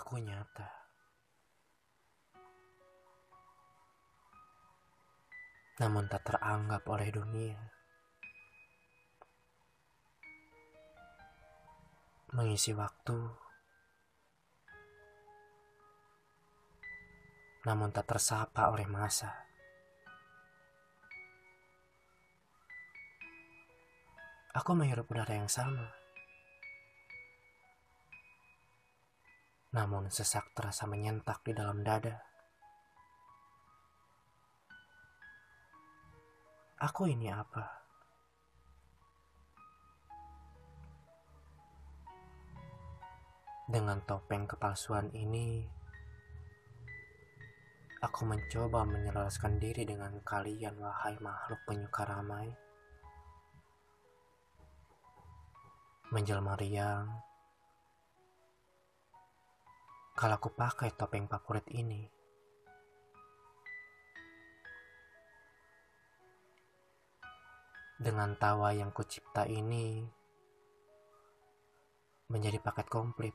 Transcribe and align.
Aku 0.00 0.16
nyata. 0.16 0.64
Namun 5.76 6.08
tak 6.08 6.24
teranggap 6.24 6.88
oleh 6.88 7.12
dunia. 7.12 7.60
Mengisi 12.32 12.72
waktu. 12.72 13.20
Namun 17.68 17.92
tak 17.92 18.08
tersapa 18.08 18.72
oleh 18.72 18.88
masa. 18.88 19.36
Aku 24.56 24.72
menghirup 24.72 25.12
udara 25.12 25.36
yang 25.36 25.52
sama. 25.52 25.99
Namun 29.70 30.10
sesak 30.10 30.50
terasa 30.50 30.90
menyentak 30.90 31.46
di 31.46 31.54
dalam 31.54 31.86
dada. 31.86 32.18
Aku 36.82 37.06
ini 37.06 37.30
apa? 37.30 37.80
Dengan 43.70 44.02
topeng 44.02 44.50
kepalsuan 44.50 45.14
ini, 45.14 45.62
aku 48.02 48.26
mencoba 48.26 48.82
menyelaraskan 48.82 49.62
diri 49.62 49.86
dengan 49.86 50.18
kalian, 50.26 50.74
wahai 50.82 51.14
makhluk 51.22 51.62
penyuka 51.70 52.02
ramai. 52.02 52.50
Menjelma 56.10 56.58
riang, 56.58 57.29
kalau 60.20 60.36
aku 60.36 60.52
pakai 60.52 60.92
topeng 60.92 61.24
favorit 61.24 61.64
ini. 61.72 62.04
Dengan 67.96 68.36
tawa 68.36 68.76
yang 68.76 68.92
kucipta 68.92 69.48
ini 69.48 70.04
menjadi 72.28 72.60
paket 72.60 72.88
komplit 72.92 73.32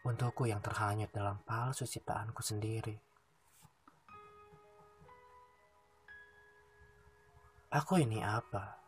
untukku 0.00 0.48
yang 0.48 0.62
terhanyut 0.64 1.12
dalam 1.12 1.42
palsu 1.44 1.84
ciptaanku 1.84 2.40
sendiri. 2.40 2.96
Aku 7.70 8.02
ini 8.02 8.18
apa? 8.24 8.79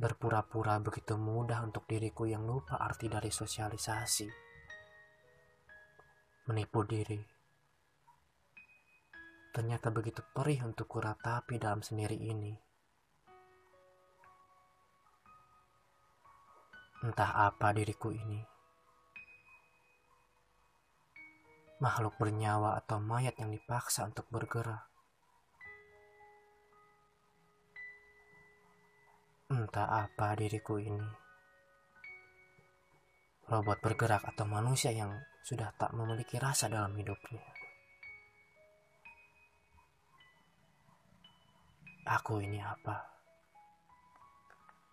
Berpura-pura 0.00 0.80
begitu 0.80 1.20
mudah 1.20 1.60
untuk 1.60 1.84
diriku 1.84 2.24
yang 2.24 2.48
lupa 2.48 2.80
arti 2.80 3.04
dari 3.12 3.28
sosialisasi. 3.28 4.24
Menipu 6.48 6.80
diri. 6.88 7.20
Ternyata 9.52 9.92
begitu 9.92 10.24
perih 10.32 10.64
untuk 10.64 10.88
kuratapi 10.88 11.60
dalam 11.60 11.84
sendiri 11.84 12.16
ini. 12.16 12.56
Entah 17.04 17.52
apa 17.52 17.68
diriku 17.76 18.08
ini. 18.08 18.40
Makhluk 21.84 22.16
bernyawa 22.16 22.80
atau 22.80 22.96
mayat 23.04 23.36
yang 23.36 23.52
dipaksa 23.52 24.08
untuk 24.08 24.24
bergerak. 24.32 24.88
Entah 29.50 30.06
apa 30.06 30.38
diriku 30.38 30.78
ini. 30.78 31.10
Robot 33.50 33.82
bergerak 33.82 34.22
atau 34.22 34.46
manusia 34.46 34.94
yang 34.94 35.10
sudah 35.42 35.74
tak 35.74 35.90
memiliki 35.90 36.38
rasa 36.38 36.70
dalam 36.70 36.94
hidupnya. 36.94 37.42
Aku 42.06 42.38
ini 42.38 42.62
apa? 42.62 43.19